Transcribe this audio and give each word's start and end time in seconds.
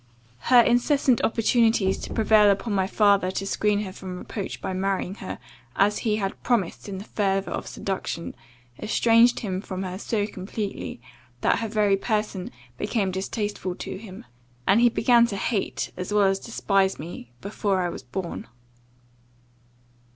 Her 0.49 0.61
incessant 0.61 1.19
importunities 1.23 1.99
to 1.99 2.11
prevail 2.15 2.49
upon 2.49 2.73
my 2.73 2.87
father 2.87 3.29
to 3.29 3.45
screen 3.45 3.81
her 3.81 3.93
from 3.93 4.17
reproach 4.17 4.59
by 4.59 4.73
marrying 4.73 5.13
her, 5.21 5.37
as 5.75 5.99
he 5.99 6.15
had 6.15 6.41
promised 6.41 6.89
in 6.89 6.97
the 6.97 7.03
fervour 7.03 7.51
of 7.51 7.67
seduction, 7.67 8.33
estranged 8.79 9.41
him 9.41 9.61
from 9.61 9.83
her 9.83 9.99
so 9.99 10.25
completely, 10.25 10.99
that 11.41 11.59
her 11.59 11.67
very 11.67 11.97
person 11.97 12.49
became 12.79 13.11
distasteful 13.11 13.75
to 13.75 13.97
him; 13.99 14.25
and 14.65 14.81
he 14.81 14.89
began 14.89 15.27
to 15.27 15.37
hate, 15.37 15.91
as 15.95 16.11
well 16.11 16.25
as 16.25 16.39
despise 16.39 16.97
me, 16.97 17.29
before 17.39 17.81
I 17.83 17.89
was 17.89 18.01
born. 18.01 18.47